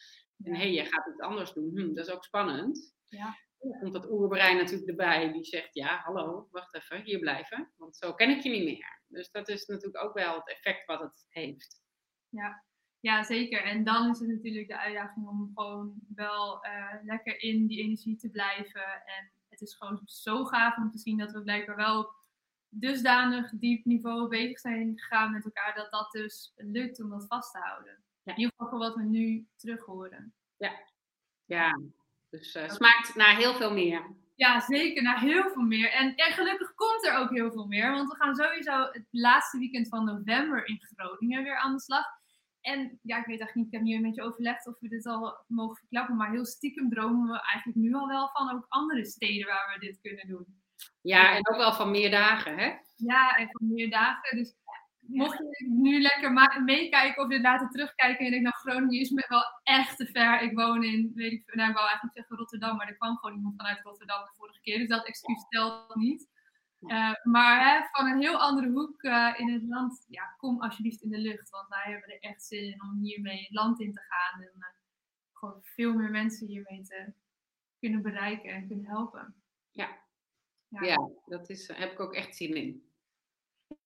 En 0.43 0.53
hé, 0.53 0.57
hey, 0.57 0.71
je 0.71 0.85
gaat 0.85 1.07
iets 1.07 1.19
anders 1.19 1.53
doen. 1.53 1.77
Hm, 1.77 1.93
dat 1.93 2.07
is 2.07 2.13
ook 2.13 2.23
spannend. 2.23 2.95
Ja. 3.07 3.37
Dan 3.59 3.79
komt 3.79 3.93
dat 3.93 4.11
oerbrein 4.11 4.57
natuurlijk 4.57 4.89
erbij. 4.89 5.31
Die 5.31 5.45
zegt, 5.45 5.73
ja, 5.73 5.97
hallo, 5.97 6.47
wacht 6.51 6.75
even, 6.75 7.01
hier 7.01 7.19
blijven. 7.19 7.73
Want 7.77 7.95
zo 7.95 8.13
ken 8.13 8.29
ik 8.29 8.41
je 8.41 8.49
niet 8.49 8.63
meer. 8.63 9.01
Dus 9.07 9.31
dat 9.31 9.47
is 9.49 9.65
natuurlijk 9.65 10.03
ook 10.03 10.13
wel 10.13 10.35
het 10.35 10.49
effect 10.49 10.85
wat 10.85 10.99
het 10.99 11.25
heeft. 11.29 11.81
Ja, 12.29 12.63
ja 12.99 13.23
zeker. 13.23 13.63
En 13.63 13.83
dan 13.83 14.09
is 14.09 14.19
het 14.19 14.29
natuurlijk 14.29 14.67
de 14.67 14.77
uitdaging 14.77 15.27
om 15.27 15.51
gewoon 15.55 15.95
wel 16.15 16.65
uh, 16.65 16.93
lekker 17.03 17.41
in 17.41 17.67
die 17.67 17.81
energie 17.81 18.15
te 18.15 18.29
blijven. 18.29 19.05
En 19.05 19.31
het 19.49 19.61
is 19.61 19.75
gewoon 19.75 20.01
zo 20.05 20.45
gaaf 20.45 20.77
om 20.77 20.91
te 20.91 20.97
zien 20.97 21.17
dat 21.17 21.31
we 21.31 21.43
blijkbaar 21.43 21.75
wel 21.75 21.99
op 21.99 22.15
dusdanig 22.69 23.51
diep 23.51 23.85
niveau 23.85 24.27
bezig 24.29 24.59
zijn 24.59 24.99
gegaan 24.99 25.31
met 25.31 25.45
elkaar. 25.45 25.75
Dat 25.75 25.91
dat 25.91 26.11
dus 26.11 26.53
lukt 26.55 27.03
om 27.03 27.09
dat 27.09 27.25
vast 27.27 27.51
te 27.51 27.59
houden. 27.59 28.03
Ja. 28.23 28.31
In 28.33 28.39
ieder 28.39 28.53
geval 28.57 28.79
wat 28.79 28.95
we 28.95 29.03
nu 29.03 29.47
terug 29.55 29.85
horen. 29.85 30.33
Ja, 30.57 30.71
ja. 31.45 31.81
dus 32.29 32.55
uh, 32.55 32.69
smaakt 32.69 33.15
naar 33.15 33.35
heel 33.35 33.53
veel 33.53 33.73
meer. 33.73 34.15
Ja, 34.35 34.59
zeker. 34.59 35.03
Nou, 35.03 35.19
heel 35.19 35.49
veel 35.49 35.61
meer. 35.61 35.91
En, 35.91 36.15
en 36.15 36.33
gelukkig 36.33 36.73
komt 36.73 37.05
er 37.05 37.17
ook 37.17 37.29
heel 37.29 37.51
veel 37.51 37.65
meer. 37.65 37.91
Want 37.91 38.09
we 38.09 38.15
gaan 38.15 38.35
sowieso 38.35 38.89
het 38.91 39.07
laatste 39.09 39.57
weekend 39.57 39.87
van 39.87 40.05
november 40.05 40.67
in 40.67 40.81
Groningen 40.95 41.43
weer 41.43 41.57
aan 41.57 41.73
de 41.73 41.81
slag. 41.81 42.05
En 42.61 42.99
ja, 43.01 43.17
ik 43.17 43.25
weet 43.25 43.39
eigenlijk 43.39 43.55
niet, 43.55 43.65
ik 43.65 43.71
heb 43.73 43.81
niet 43.81 44.01
met 44.01 44.15
je 44.15 44.23
overlegd 44.23 44.67
of 44.67 44.79
we 44.79 44.87
dit 44.87 45.05
al 45.05 45.43
mogen 45.47 45.75
verklappen. 45.75 46.15
Maar 46.15 46.31
heel 46.31 46.45
stiekem 46.45 46.89
dromen 46.89 47.31
we 47.31 47.41
eigenlijk 47.41 47.75
nu 47.75 47.93
al 47.93 48.07
wel 48.07 48.29
van 48.33 48.51
ook 48.51 48.65
andere 48.69 49.05
steden 49.05 49.47
waar 49.47 49.73
we 49.73 49.85
dit 49.85 49.99
kunnen 50.01 50.27
doen. 50.27 50.61
Ja, 51.01 51.35
en 51.35 51.49
ook 51.49 51.57
wel 51.57 51.73
van 51.73 51.91
meer 51.91 52.11
dagen, 52.11 52.57
hè? 52.57 52.73
Ja, 52.95 53.37
en 53.37 53.47
van 53.51 53.73
meer 53.73 53.89
dagen. 53.89 54.37
Dus 54.37 54.55
mocht 55.07 55.37
je 55.37 55.67
nu 55.69 56.01
lekker 56.01 56.61
meekijken 56.63 57.23
of 57.23 57.31
je 57.31 57.41
later 57.41 57.69
terugkijken 57.69 58.25
en 58.25 58.31
denkt, 58.31 58.45
nou 58.45 58.55
Groningen 58.55 58.99
is 58.99 59.09
me 59.09 59.25
wel 59.27 59.43
echt 59.63 59.97
te 59.97 60.05
ver. 60.05 60.41
Ik 60.41 60.55
woon 60.55 60.83
in, 60.83 61.11
weet 61.15 61.31
ik, 61.31 61.55
nou 61.55 61.69
ik 61.69 61.75
wou 61.75 61.87
eigenlijk 61.87 62.17
zeggen 62.17 62.37
Rotterdam, 62.37 62.77
maar 62.77 62.87
er 62.87 62.97
kwam 62.97 63.17
gewoon 63.17 63.35
iemand 63.35 63.55
vanuit 63.55 63.81
Rotterdam 63.81 64.23
de 64.23 64.31
vorige 64.35 64.61
keer. 64.61 64.77
Dus 64.77 64.87
dat 64.87 65.07
excuus 65.07 65.47
telt 65.49 65.95
niet. 65.95 66.31
Uh, 66.79 67.13
maar 67.23 67.69
hè, 67.69 67.87
van 67.91 68.07
een 68.07 68.21
heel 68.21 68.37
andere 68.37 68.69
hoek 68.69 69.03
uh, 69.03 69.33
in 69.37 69.53
het 69.53 69.63
land, 69.63 70.05
ja, 70.07 70.35
kom 70.37 70.61
alsjeblieft 70.61 71.01
in 71.01 71.09
de 71.09 71.17
lucht. 71.17 71.49
Want 71.49 71.67
wij 71.67 71.91
hebben 71.91 72.09
er 72.09 72.19
echt 72.19 72.43
zin 72.43 72.63
in 72.63 72.81
om 72.81 72.99
hiermee 73.01 73.39
het 73.39 73.51
land 73.51 73.79
in 73.79 73.93
te 73.93 74.01
gaan. 74.01 74.41
En 74.41 74.51
uh, 74.57 74.65
gewoon 75.33 75.59
veel 75.63 75.93
meer 75.93 76.09
mensen 76.09 76.47
hiermee 76.47 76.81
te 76.81 77.13
kunnen 77.79 78.01
bereiken 78.01 78.51
en 78.51 78.67
kunnen 78.67 78.85
helpen. 78.85 79.35
Ja, 79.71 79.99
ja. 80.67 80.83
ja 80.83 81.09
dat 81.25 81.49
is, 81.49 81.67
heb 81.67 81.91
ik 81.91 81.99
ook 81.99 82.13
echt 82.13 82.35
zin 82.35 82.55
in. 82.55 82.92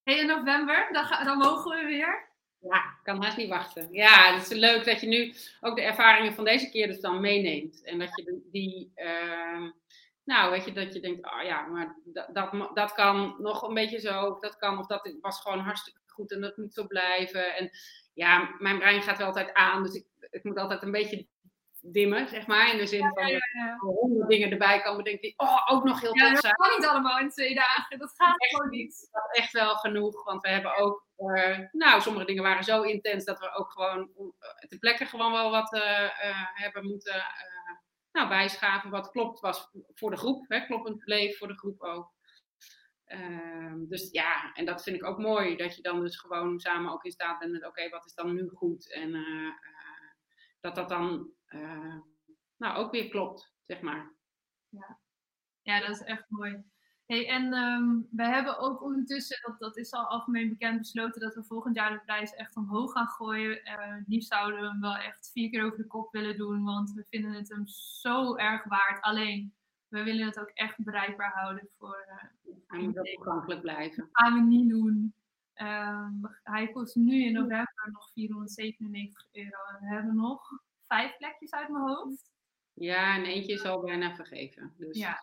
Hey, 0.08 0.18
in 0.18 0.26
november, 0.26 0.88
dan, 0.92 1.24
dan 1.24 1.38
mogen 1.38 1.76
we 1.76 1.84
weer. 1.84 2.28
Ja, 2.58 2.76
ik 2.76 3.00
kan 3.02 3.22
haast 3.22 3.36
niet 3.36 3.48
wachten. 3.48 3.88
Ja, 3.92 4.34
het 4.34 4.50
is 4.50 4.58
leuk 4.58 4.84
dat 4.84 5.00
je 5.00 5.06
nu 5.06 5.34
ook 5.60 5.76
de 5.76 5.82
ervaringen 5.82 6.34
van 6.34 6.44
deze 6.44 6.70
keer 6.70 6.86
dus 6.86 7.00
dan 7.00 7.20
meeneemt. 7.20 7.82
En 7.82 7.98
dat 7.98 8.08
je 8.14 8.40
die, 8.52 8.92
uh, 8.96 9.70
nou 10.24 10.50
weet 10.50 10.64
je, 10.64 10.72
dat 10.72 10.94
je 10.94 11.00
denkt, 11.00 11.24
oh 11.24 11.42
ja, 11.42 11.66
maar 11.66 11.96
dat, 12.04 12.28
dat, 12.32 12.70
dat 12.74 12.92
kan 12.92 13.36
nog 13.38 13.62
een 13.62 13.74
beetje 13.74 14.00
zo, 14.00 14.38
dat 14.40 14.56
kan, 14.56 14.78
of 14.78 14.86
dat 14.86 15.14
was 15.20 15.40
gewoon 15.40 15.58
hartstikke 15.58 16.00
goed 16.06 16.32
en 16.32 16.40
dat 16.40 16.56
moet 16.56 16.74
zo 16.74 16.86
blijven. 16.86 17.56
En 17.56 17.70
ja, 18.14 18.54
mijn 18.58 18.78
brein 18.78 19.02
gaat 19.02 19.18
wel 19.18 19.26
altijd 19.26 19.54
aan, 19.54 19.82
dus 19.82 19.94
ik, 19.94 20.06
ik 20.30 20.44
moet 20.44 20.58
altijd 20.58 20.82
een 20.82 20.90
beetje 20.90 21.26
dimmen, 21.92 22.28
zeg 22.28 22.46
maar. 22.46 22.72
In 22.72 22.78
de 22.78 22.86
zin 22.86 23.10
van 23.14 23.26
ja, 23.26 23.38
ja, 23.52 23.76
honderd 23.78 24.28
dingen 24.28 24.50
erbij 24.50 24.82
komen, 24.82 25.04
denk 25.04 25.20
ik, 25.20 25.42
oh, 25.42 25.72
ook 25.72 25.84
nog 25.84 26.00
heel 26.00 26.12
tof 26.12 26.20
zijn. 26.20 26.40
dat 26.40 26.52
kan 26.52 26.78
niet 26.78 26.86
allemaal 26.86 27.18
in 27.18 27.30
twee 27.30 27.54
dagen. 27.54 27.98
Dat 27.98 28.12
gaat 28.16 28.46
gewoon 28.46 28.70
niet. 28.70 29.08
Dat 29.12 29.28
is 29.32 29.40
echt 29.40 29.52
wel 29.52 29.74
genoeg, 29.76 30.24
want 30.24 30.42
we 30.42 30.48
hebben 30.48 30.76
ook, 30.76 31.06
uh, 31.16 31.58
nou, 31.72 32.00
sommige 32.00 32.26
dingen 32.26 32.42
waren 32.42 32.64
zo 32.64 32.82
intens 32.82 33.24
dat 33.24 33.38
we 33.38 33.54
ook 33.54 33.72
gewoon 33.72 34.10
uh, 34.18 34.68
ter 34.68 34.78
plekke 34.78 35.06
gewoon 35.06 35.32
wel 35.32 35.50
wat 35.50 35.72
uh, 35.72 36.10
hebben 36.54 36.86
moeten 36.86 37.24
nou, 38.12 38.28
bijschaven. 38.28 38.90
Wat 38.90 39.10
klopt 39.10 39.40
was 39.40 39.70
voor 39.94 40.10
de 40.10 40.16
groep, 40.16 40.44
hè, 40.48 40.66
kloppend 40.66 40.98
bleef 40.98 41.38
voor 41.38 41.48
de 41.48 41.58
groep 41.58 41.80
ook. 41.80 42.16
Ehm, 43.04 43.86
dus 43.88 44.10
ja, 44.10 44.52
en 44.52 44.64
dat 44.64 44.82
vind 44.82 44.96
ik 44.96 45.04
ook 45.04 45.18
mooi, 45.18 45.56
dat 45.56 45.76
je 45.76 45.82
dan 45.82 46.00
dus 46.00 46.18
gewoon 46.18 46.60
samen 46.60 46.92
ook 46.92 47.04
in 47.04 47.10
staat 47.10 47.38
bent 47.38 47.52
met, 47.52 47.66
oké, 47.66 47.88
wat 47.88 48.04
is 48.04 48.14
dan 48.14 48.34
nu 48.34 48.48
goed? 48.48 48.92
En 48.92 49.12
dat 50.60 50.74
dat 50.74 50.88
dan 50.88 51.30
uh, 51.48 51.96
nou, 52.56 52.76
ook 52.76 52.92
weer 52.92 53.08
klopt, 53.08 53.52
zeg 53.66 53.80
maar. 53.80 54.12
Ja, 54.68 54.98
ja 55.62 55.80
dat 55.80 55.90
is 55.90 56.02
echt 56.02 56.24
mooi. 56.28 56.64
Hey, 57.08 57.28
en 57.28 57.54
um, 57.54 58.08
we 58.10 58.24
hebben 58.24 58.58
ook 58.58 58.82
ondertussen, 58.82 59.38
dat, 59.42 59.58
dat 59.58 59.76
is 59.76 59.92
al 59.92 60.04
algemeen 60.04 60.48
bekend, 60.48 60.78
besloten 60.78 61.20
dat 61.20 61.34
we 61.34 61.44
volgend 61.44 61.74
jaar 61.74 61.92
de 61.92 62.00
prijs 62.04 62.34
echt 62.34 62.56
omhoog 62.56 62.92
gaan 62.92 63.06
gooien. 63.06 63.60
Uh, 63.64 63.96
liefst 64.06 64.28
zouden 64.28 64.60
we 64.60 64.66
hem 64.66 64.80
wel 64.80 64.96
echt 64.96 65.30
vier 65.32 65.50
keer 65.50 65.64
over 65.64 65.78
de 65.78 65.86
kop 65.86 66.12
willen 66.12 66.36
doen, 66.36 66.64
want 66.64 66.92
we 66.92 67.04
vinden 67.10 67.32
het 67.32 67.48
hem 67.48 67.66
zo 67.66 68.36
erg 68.36 68.64
waard. 68.64 69.00
Alleen, 69.00 69.54
we 69.88 70.02
willen 70.02 70.26
het 70.26 70.40
ook 70.40 70.48
echt 70.48 70.84
bereikbaar 70.84 71.32
houden 71.32 71.68
voor. 71.78 72.06
Uh, 72.08 72.54
hij 72.66 72.80
moet 72.80 72.98
ook 72.98 73.06
toegankelijk 73.06 73.60
blijven. 73.60 73.96
Dat 73.96 74.08
gaan 74.12 74.34
we 74.34 74.40
niet 74.40 74.68
doen. 74.68 75.14
Uh, 75.54 76.08
hij 76.42 76.68
kost 76.68 76.96
nu 76.96 77.24
in 77.24 77.32
november 77.32 77.88
nog 77.92 78.10
497 78.12 79.28
euro 79.32 79.58
en 79.68 79.80
we 79.80 79.94
hebben 79.94 80.16
nog 80.16 80.62
vijf 80.88 81.16
plekjes 81.16 81.50
uit 81.50 81.68
mijn 81.68 81.84
hoofd. 81.84 82.30
Ja, 82.72 83.14
en 83.14 83.24
eentje 83.24 83.52
is 83.52 83.64
al 83.64 83.80
bijna 83.80 84.14
vergeven. 84.14 84.74
Dus, 84.76 84.98
ja, 84.98 85.20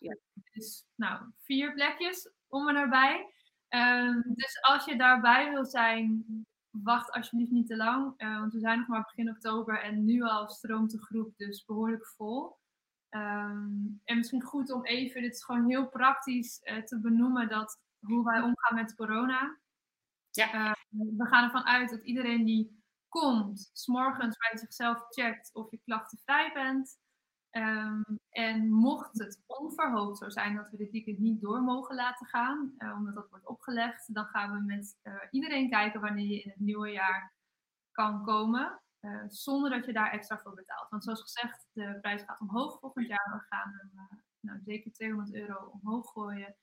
dus 0.53 0.85
nou, 0.95 1.31
vier 1.43 1.73
plekjes 1.73 2.31
om 2.47 2.67
en 2.67 2.73
nabij. 2.73 3.33
Um, 3.69 4.23
dus 4.25 4.61
als 4.61 4.85
je 4.85 4.97
daarbij 4.97 5.51
wil 5.51 5.65
zijn, 5.65 6.25
wacht 6.69 7.11
alsjeblieft 7.11 7.51
niet 7.51 7.67
te 7.67 7.75
lang. 7.75 8.13
Uh, 8.17 8.39
want 8.39 8.53
we 8.53 8.59
zijn 8.59 8.79
nog 8.79 8.87
maar 8.87 9.03
begin 9.03 9.29
oktober 9.29 9.81
en 9.81 10.05
nu 10.05 10.21
al 10.21 10.49
stroomt 10.49 10.91
de 10.91 11.03
groep 11.03 11.37
dus 11.37 11.65
behoorlijk 11.65 12.07
vol. 12.07 12.57
Um, 13.09 14.01
en 14.03 14.17
misschien 14.17 14.41
goed 14.41 14.71
om 14.71 14.85
even, 14.85 15.21
dit 15.21 15.33
is 15.33 15.43
gewoon 15.43 15.69
heel 15.69 15.89
praktisch 15.89 16.61
uh, 16.63 16.83
te 16.83 16.99
benoemen, 16.99 17.49
dat 17.49 17.81
hoe 17.99 18.23
wij 18.25 18.41
omgaan 18.41 18.75
met 18.75 18.95
corona. 18.95 19.59
Ja. 20.29 20.53
Uh, 20.53 20.73
we 21.17 21.25
gaan 21.25 21.43
ervan 21.43 21.65
uit 21.65 21.89
dat 21.89 22.03
iedereen 22.03 22.45
die 22.45 22.83
komt, 23.21 23.69
s'morgens 23.73 24.37
bij 24.37 24.57
zichzelf 24.57 25.05
checkt 25.09 25.53
of 25.53 25.71
je 25.71 25.79
klachtenvrij 25.83 26.51
bent. 26.53 26.97
Um, 27.51 28.19
en 28.29 28.69
mocht 28.69 29.19
het 29.19 29.43
onverhoopt 29.45 30.17
zo 30.17 30.29
zijn 30.29 30.55
dat 30.55 30.69
we 30.69 30.77
dit 30.77 30.91
weekend 30.91 31.19
niet 31.19 31.41
door 31.41 31.61
mogen 31.61 31.95
laten 31.95 32.27
gaan, 32.27 32.73
uh, 32.77 32.95
omdat 32.97 33.13
dat 33.13 33.29
wordt 33.29 33.47
opgelegd, 33.47 34.13
dan 34.13 34.25
gaan 34.25 34.51
we 34.51 34.73
met 34.73 34.97
uh, 35.03 35.13
iedereen 35.31 35.69
kijken 35.69 36.01
wanneer 36.01 36.27
je 36.27 36.41
in 36.41 36.49
het 36.49 36.59
nieuwe 36.59 36.89
jaar 36.89 37.33
kan 37.91 38.23
komen, 38.23 38.81
uh, 39.01 39.23
zonder 39.27 39.69
dat 39.69 39.85
je 39.85 39.93
daar 39.93 40.11
extra 40.11 40.37
voor 40.37 40.53
betaalt. 40.53 40.89
Want 40.89 41.03
zoals 41.03 41.21
gezegd, 41.21 41.67
de 41.71 41.97
prijs 42.01 42.23
gaat 42.23 42.39
omhoog 42.39 42.79
volgend 42.79 43.07
jaar. 43.07 43.31
We 43.31 43.55
gaan 43.55 43.73
hem 43.77 44.19
nou, 44.39 44.59
zeker 44.65 44.91
200 44.91 45.35
euro 45.35 45.79
omhoog 45.81 46.11
gooien. 46.11 46.55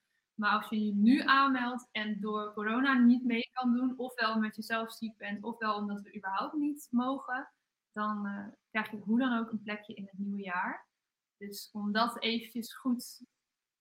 Maar 0.43 0.53
als 0.53 0.69
je 0.69 0.85
je 0.85 0.95
nu 0.95 1.21
aanmeldt 1.21 1.89
en 1.91 2.21
door 2.21 2.53
corona 2.53 2.99
niet 2.99 3.25
mee 3.25 3.51
kan 3.53 3.73
doen, 3.73 3.99
ofwel 3.99 4.39
met 4.39 4.57
jezelf 4.57 4.93
ziek 4.93 5.17
bent, 5.17 5.45
ofwel 5.45 5.77
omdat 5.77 6.03
we 6.03 6.17
überhaupt 6.17 6.55
niet 6.55 6.89
mogen, 6.91 7.51
dan 7.93 8.27
uh, 8.27 8.47
krijg 8.71 8.91
je 8.91 8.97
hoe 8.97 9.19
dan 9.19 9.39
ook 9.39 9.51
een 9.51 9.63
plekje 9.63 9.95
in 9.95 10.05
het 10.05 10.19
nieuwe 10.19 10.43
jaar. 10.43 10.87
Dus 11.37 11.71
om 11.73 11.93
dat 11.93 12.23
eventjes 12.23 12.75
goed 12.75 13.25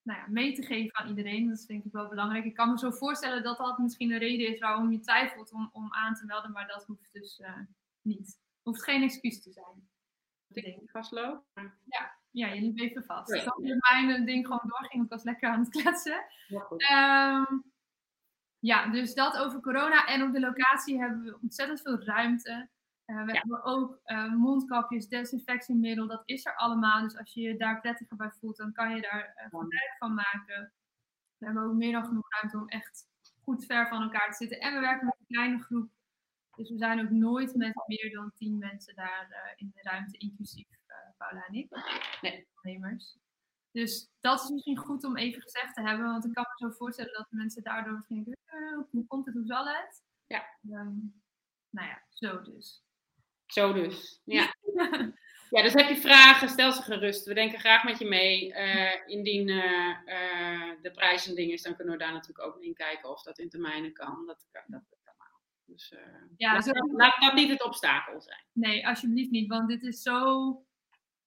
nou 0.02 0.20
ja, 0.20 0.28
mee 0.28 0.54
te 0.54 0.62
geven 0.62 0.96
aan 0.96 1.08
iedereen, 1.08 1.48
dat 1.48 1.58
is 1.58 1.66
denk 1.66 1.84
ik 1.84 1.92
wel 1.92 2.10
belangrijk. 2.10 2.46
Ik 2.46 2.54
kan 2.54 2.70
me 2.70 2.78
zo 2.78 2.92
voorstellen 2.92 3.44
dat 3.44 3.58
dat 3.58 3.78
misschien 3.78 4.12
een 4.12 4.20
reden 4.20 4.54
is 4.54 4.60
waarom 4.60 4.92
je 4.92 5.00
twijfelt 5.00 5.52
om, 5.52 5.70
om 5.72 5.94
aan 5.94 6.14
te 6.14 6.26
melden, 6.26 6.52
maar 6.52 6.68
dat 6.68 6.86
hoeft 6.86 7.10
dus 7.12 7.40
uh, 7.40 7.60
niet. 8.02 8.40
Hoeft 8.62 8.84
geen 8.84 9.04
excuus 9.04 9.42
te 9.42 9.52
zijn. 9.52 9.90
Ik 10.48 10.64
denk 10.64 10.90
vastloop. 10.90 11.46
Ja, 11.86 12.21
ja, 12.32 12.48
je 12.48 12.62
liep 12.62 12.80
even 12.80 13.04
vast. 13.04 13.36
Ja. 13.36 13.44
Dat 13.44 13.80
mijn 13.92 14.26
ding 14.26 14.46
gewoon 14.46 14.62
doorging. 14.68 15.04
Ik 15.04 15.10
was 15.10 15.24
lekker 15.24 15.50
aan 15.50 15.60
het 15.60 15.70
kletsen. 15.70 16.26
Ja, 16.48 17.38
um, 17.38 17.64
ja, 18.60 18.90
dus 18.90 19.14
dat 19.14 19.38
over 19.38 19.60
corona. 19.60 20.06
En 20.06 20.24
op 20.24 20.34
de 20.34 20.40
locatie 20.40 21.00
hebben 21.00 21.24
we 21.24 21.40
ontzettend 21.42 21.82
veel 21.82 22.04
ruimte. 22.04 22.70
Uh, 23.06 23.26
we 23.26 23.34
ja. 23.34 23.40
hebben 23.40 23.64
ook 23.64 24.00
uh, 24.06 24.34
mondkapjes, 24.34 25.08
desinfectiemiddel. 25.08 26.08
Dat 26.08 26.22
is 26.26 26.46
er 26.46 26.56
allemaal. 26.56 27.02
Dus 27.02 27.18
als 27.18 27.34
je 27.34 27.42
je 27.42 27.58
daar 27.58 27.82
prettiger 27.82 28.18
bij 28.18 28.32
voelt, 28.32 28.58
dan 28.58 28.72
kan 28.72 28.96
je 28.96 29.02
daar 29.02 29.34
uh, 29.36 29.44
gebruik 29.44 29.96
van 29.98 30.14
maken. 30.14 30.74
We 31.38 31.46
hebben 31.46 31.64
ook 31.64 31.74
meer 31.74 31.92
dan 31.92 32.06
genoeg 32.06 32.30
ruimte 32.30 32.58
om 32.58 32.68
echt 32.68 33.08
goed 33.44 33.66
ver 33.66 33.88
van 33.88 34.02
elkaar 34.02 34.30
te 34.30 34.38
zitten. 34.38 34.60
En 34.60 34.74
we 34.74 34.80
werken 34.80 35.06
met 35.06 35.16
een 35.20 35.36
kleine 35.36 35.64
groep. 35.64 35.90
Dus 36.56 36.70
we 36.70 36.78
zijn 36.78 37.02
ook 37.02 37.10
nooit 37.10 37.56
met 37.56 37.84
meer 37.86 38.12
dan 38.12 38.32
tien 38.36 38.58
mensen 38.58 38.96
daar 38.96 39.54
in 39.56 39.72
de 39.74 39.82
ruimte, 39.82 40.18
inclusief 40.18 40.68
Paula 41.22 41.46
en 41.48 41.54
ik. 41.54 41.70
Nee. 42.22 42.48
Ondernemers. 42.56 43.18
Dus 43.72 44.10
dat 44.20 44.44
is 44.44 44.50
misschien 44.50 44.78
goed 44.78 45.04
om 45.04 45.18
even 45.18 45.42
gezegd 45.42 45.76
te 45.76 45.82
hebben, 45.82 46.06
want 46.06 46.26
ik 46.26 46.34
kan 46.34 46.46
me 46.50 46.68
zo 46.68 46.76
voorstellen 46.78 47.14
dat 47.14 47.28
mensen 47.30 47.64
daardoor 47.64 47.94
misschien 47.94 48.24
denken, 48.24 48.44
eh, 48.46 48.78
hoe 48.92 49.08
komt 49.08 49.26
het, 49.26 49.36
hoe 49.36 49.46
zal 49.46 49.68
het? 49.68 50.04
Ja. 50.28 50.58
Um, 50.70 51.24
nou 51.70 51.88
ja, 51.88 52.04
zo 52.10 52.42
dus. 52.42 52.84
Zo 53.46 53.74
dus, 53.74 54.22
ja. 54.24 54.56
ja, 55.56 55.62
dus 55.62 55.74
heb 55.74 55.90
je 55.90 55.98
vragen, 55.98 56.50
stel 56.50 56.72
ze 56.72 56.82
gerust. 56.82 57.26
We 57.26 57.34
denken 57.34 57.60
graag 57.60 57.84
met 57.84 58.00
je 58.00 58.06
mee. 58.06 58.50
Uh, 58.50 59.08
indien 59.08 59.48
uh, 59.48 59.96
de 60.82 60.92
prijs 60.94 61.28
en 61.28 61.36
ding 61.36 61.52
is, 61.52 61.62
dan 61.62 61.76
kunnen 61.76 61.94
we 61.94 62.00
daar 62.00 62.14
natuurlijk 62.14 62.48
ook 62.48 62.62
in 62.62 62.74
kijken 62.74 63.10
of 63.10 63.22
dat 63.22 63.40
in 63.40 63.50
termijnen 63.50 63.94
kan. 63.94 64.26
Dat, 64.26 64.48
kan 64.52 64.84
Dus 65.66 65.94
ja, 66.38 66.54
laat, 66.54 66.64
zo... 66.64 66.72
laat 66.72 67.22
dat 67.22 67.34
niet 67.34 67.50
het 67.50 67.64
obstakel 67.64 68.22
zijn. 68.22 68.46
Nee, 68.52 68.88
alsjeblieft 68.88 69.32
niet, 69.32 69.48
want 69.48 69.68
dit 69.68 69.84
is 69.84 70.02
zo 70.02 70.66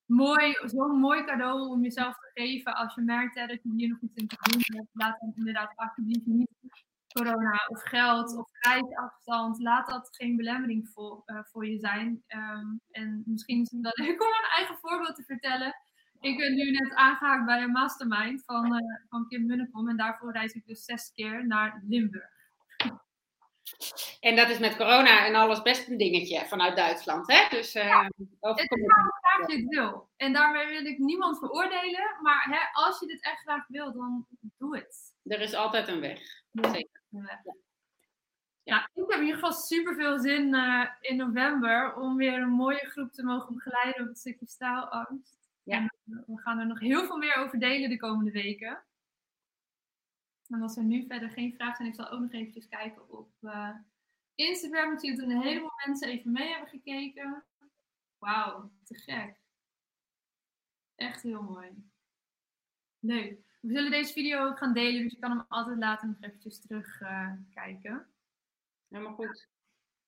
mooi, 0.06 0.52
zo'n 0.64 1.00
mooi 1.00 1.24
cadeau 1.24 1.68
om 1.68 1.82
jezelf 1.82 2.14
te 2.18 2.30
geven. 2.34 2.74
Als 2.74 2.94
je 2.94 3.00
merkt 3.00 3.34
hè, 3.34 3.46
dat 3.46 3.62
je 3.62 3.72
hier 3.76 3.88
nog 3.88 4.00
iets 4.00 4.14
in 4.14 4.26
te 4.26 4.36
doen 4.40 4.78
hebt, 4.78 4.88
laat 4.92 5.20
dan 5.20 5.32
inderdaad 5.34 5.72
alsjeblieft 5.76 6.26
niet 6.26 6.48
corona 7.14 7.66
of 7.68 7.82
geld 7.82 8.36
of 8.36 8.48
reisafstand. 8.52 9.58
Laat 9.58 9.86
dat 9.86 10.16
geen 10.16 10.36
belemmering 10.36 10.88
voor, 10.88 11.22
uh, 11.26 11.38
voor 11.42 11.66
je 11.66 11.78
zijn. 11.78 12.24
Um, 12.28 12.80
en 12.90 13.22
misschien 13.26 13.60
is 13.60 13.70
het 13.70 13.80
wel 13.80 14.06
leuk 14.06 14.22
om 14.26 14.28
een 14.28 14.56
eigen 14.56 14.76
voorbeeld 14.80 15.14
te 15.14 15.22
vertellen. 15.22 15.74
Ik 16.20 16.36
ben 16.36 16.54
nu 16.54 16.70
net 16.70 16.94
aangehaakt 16.94 17.46
bij 17.46 17.62
een 17.62 17.70
mastermind 17.70 18.44
van, 18.44 18.74
uh, 18.74 18.80
van 19.08 19.28
Kim 19.28 19.46
Munnekom 19.46 19.88
en 19.88 19.96
daarvoor 19.96 20.32
reis 20.32 20.52
ik 20.52 20.66
dus 20.66 20.84
zes 20.84 21.12
keer 21.14 21.46
naar 21.46 21.82
Limburg. 21.88 22.33
En 24.20 24.36
dat 24.36 24.48
is 24.48 24.58
met 24.58 24.76
corona 24.76 25.26
en 25.26 25.34
alles 25.34 25.62
best 25.62 25.88
een 25.88 25.96
dingetje 25.96 26.46
vanuit 26.46 26.76
Duitsland. 26.76 27.32
Hè? 27.32 27.56
Dus, 27.56 27.74
uh, 27.74 27.86
ja, 27.86 28.04
het 28.40 28.58
is 28.58 28.68
graag 29.20 29.50
je 29.50 29.56
het 29.56 29.68
wil. 29.68 30.08
En 30.16 30.32
daarmee 30.32 30.66
wil 30.66 30.84
ik 30.84 30.98
niemand 30.98 31.38
veroordelen. 31.38 32.16
Maar 32.22 32.46
hè, 32.50 32.82
als 32.84 33.00
je 33.00 33.06
dit 33.06 33.24
echt 33.24 33.40
graag 33.40 33.66
wil, 33.68 33.92
dan 33.92 34.26
doe 34.58 34.76
het. 34.76 35.14
Er 35.24 35.40
is 35.40 35.54
altijd 35.54 35.88
een 35.88 36.00
weg. 36.00 36.20
Zeker. 36.52 37.02
Ja. 37.08 37.42
Ja, 38.62 38.90
ik 38.94 39.04
heb 39.06 39.18
in 39.18 39.24
ieder 39.24 39.34
geval 39.34 39.52
super 39.52 39.94
veel 39.94 40.18
zin 40.18 40.54
uh, 40.54 40.86
in 41.00 41.16
november 41.16 41.94
om 41.94 42.16
weer 42.16 42.34
een 42.34 42.48
mooie 42.48 42.90
groep 42.90 43.12
te 43.12 43.24
mogen 43.24 43.54
begeleiden 43.54 44.02
op 44.02 44.08
het 44.08 44.18
stukje 44.18 44.46
staalangst. 44.46 45.36
Ja. 45.62 45.76
En, 45.76 45.94
uh, 46.04 46.18
we 46.26 46.40
gaan 46.40 46.58
er 46.58 46.66
nog 46.66 46.80
heel 46.80 47.04
veel 47.04 47.16
meer 47.16 47.34
over 47.36 47.58
delen 47.58 47.90
de 47.90 47.96
komende 47.96 48.30
weken. 48.30 48.82
En 50.54 50.62
als 50.62 50.76
er 50.76 50.84
nu 50.84 51.06
verder 51.06 51.30
geen 51.30 51.54
vragen 51.54 51.76
zijn, 51.76 51.88
ik 51.88 51.94
zal 51.94 52.10
ook 52.10 52.20
nog 52.20 52.32
eventjes 52.32 52.68
kijken 52.68 53.10
op 53.10 53.30
uh, 53.40 53.70
Instagram. 54.34 54.98
Zie 54.98 55.16
dat 55.16 55.28
een 55.28 55.40
heleboel 55.40 55.70
mensen 55.86 56.08
even 56.08 56.32
mee 56.32 56.48
hebben 56.48 56.68
gekeken. 56.68 57.44
Wauw, 58.18 58.70
te 58.84 58.94
gek. 58.94 59.36
Echt 60.94 61.22
heel 61.22 61.42
mooi. 61.42 61.90
Leuk. 62.98 63.42
We 63.60 63.72
zullen 63.72 63.90
deze 63.90 64.12
video 64.12 64.46
ook 64.46 64.58
gaan 64.58 64.72
delen, 64.72 65.02
dus 65.02 65.12
je 65.12 65.18
kan 65.18 65.30
hem 65.30 65.44
altijd 65.48 65.78
later 65.78 66.08
nog 66.08 66.16
eventjes 66.20 66.60
terugkijken. 66.60 68.06
Helemaal 68.88 69.14
goed. 69.14 69.48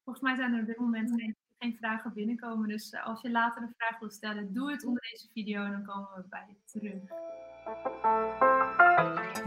Volgens 0.05 0.25
mij 0.25 0.37
zijn 0.37 0.55
er 0.55 0.61
op 0.61 0.67
dit 0.67 0.79
moment 0.79 1.11
geen, 1.11 1.37
geen 1.59 1.77
vragen 1.77 2.13
binnenkomen. 2.13 2.69
Dus 2.69 2.93
uh, 2.93 3.07
als 3.07 3.21
je 3.21 3.31
later 3.31 3.63
een 3.63 3.75
vraag 3.77 3.99
wilt 3.99 4.15
stellen, 4.15 4.53
doe 4.53 4.71
het 4.71 4.85
onder 4.85 5.03
deze 5.11 5.29
video 5.33 5.65
en 5.65 5.71
dan 5.71 5.85
komen 5.85 6.11
we 6.15 6.29
bij 6.29 6.47
je 6.49 6.65
terug. 6.65 7.03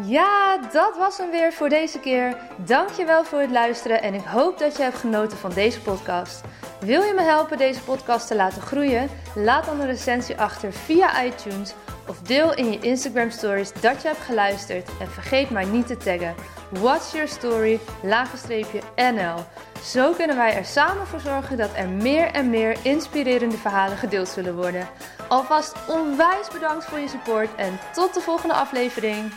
Ja, 0.02 0.58
dat 0.72 0.98
was 0.98 1.18
hem 1.18 1.32
weer 1.32 1.54
voor 1.54 1.70
deze 1.70 2.00
keer. 2.00 2.38
Dankjewel 2.58 3.24
voor 3.24 3.40
het 3.40 3.52
luisteren 3.52 4.02
en 4.02 4.14
ik 4.14 4.24
hoop 4.26 4.60
dat 4.60 4.78
je 4.78 4.84
hebt 4.84 4.98
genoten 4.98 5.38
van 5.38 5.52
deze 5.54 5.82
podcast. 5.82 6.42
Wil 6.80 7.02
je 7.02 7.14
me 7.14 7.22
helpen 7.22 7.58
deze 7.58 7.82
podcast 7.82 8.28
te 8.28 8.36
laten 8.36 8.62
groeien? 8.62 9.10
Laat 9.36 9.66
dan 9.66 9.80
een 9.80 9.86
recensie 9.86 10.40
achter 10.40 10.74
via 10.74 11.24
iTunes 11.24 11.74
of 12.08 12.20
deel 12.20 12.56
in 12.56 12.72
je 12.72 12.80
Instagram 12.80 13.30
stories 13.30 13.74
dat 13.74 14.02
je 14.02 14.08
hebt 14.08 14.20
geluisterd 14.20 14.90
en 15.00 15.08
vergeet 15.08 15.50
maar 15.50 15.66
niet 15.66 15.88
te 15.88 15.98
taggen. 15.98 16.36
What's 16.70 17.12
Your 17.12 17.28
Story, 17.28 17.80
NL. 18.96 19.46
Zo 19.84 20.14
kunnen 20.14 20.36
wij 20.36 20.56
er 20.56 20.66
samen 20.66 21.08
voor 21.08 21.20
zorgen 21.20 21.58
dat 21.58 21.72
er 21.76 21.90
meer 21.90 22.32
en 22.32 22.50
meer 22.50 22.78
inspirerende 22.82 23.58
verhalen 23.58 23.98
gedeeld 23.98 24.28
zullen 24.28 24.56
worden. 24.56 24.88
Alvast 25.28 25.76
onwijs 25.88 26.48
bedankt 26.54 26.86
voor 26.86 27.00
je 27.00 27.08
support 27.08 27.56
en 27.56 27.80
tot 27.94 28.14
de 28.14 28.22
volgende 28.22 28.54
aflevering. 28.54 29.32